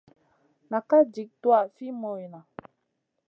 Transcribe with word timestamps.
Na 0.69 0.77
ka 0.89 0.97
jik 1.13 1.29
tuwaʼa 1.41 1.67
fi 1.75 1.85
moyna. 2.01 2.39